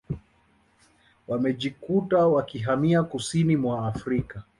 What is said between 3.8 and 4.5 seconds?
Afrika